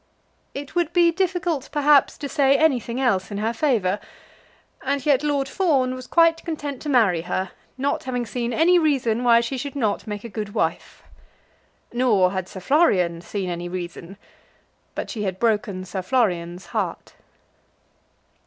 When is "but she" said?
14.95-15.21